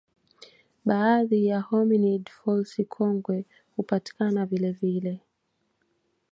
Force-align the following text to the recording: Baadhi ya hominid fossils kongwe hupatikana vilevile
Baadhi 0.87 1.39
ya 1.49 1.59
hominid 1.67 2.23
fossils 2.37 2.87
kongwe 2.95 3.37
hupatikana 3.75 4.41
vilevile 4.49 5.13